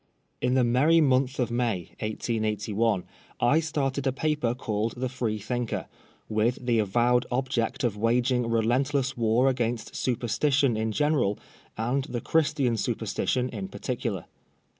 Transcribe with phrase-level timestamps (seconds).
[0.41, 3.03] In the merry month of May, 1881,
[3.39, 5.85] I started a paper called the Freethinker^
[6.27, 11.37] with the avowed object of waging" relentless war against Superstition in genera^
[11.77, 14.25] and the Christian Superstition in particular.